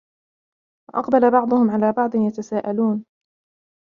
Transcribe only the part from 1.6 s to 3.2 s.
عَلَى بَعْضٍ يَتَسَاءَلُونَ